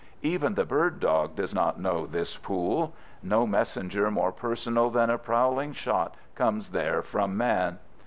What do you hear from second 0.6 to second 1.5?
bird dog